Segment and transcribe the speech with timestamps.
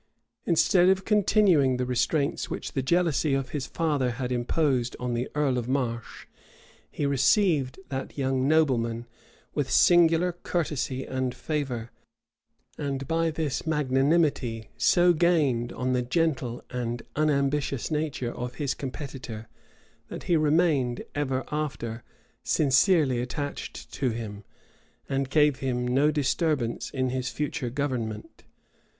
[0.27, 5.13] [*] Instead of continuing the restraints which the jealousy of his father had imposed on
[5.13, 6.25] the earl of Marche,
[6.89, 9.05] he received that young nobleman
[9.53, 11.91] with singular courtesy and favor;
[12.79, 19.47] and by this magnanimity so gained on the gentle and unambitious nature of his competitor,
[20.07, 22.03] that he remained ever after
[22.41, 24.43] sincerely attached to him,
[25.07, 28.45] and gave him no disturbance in his future government.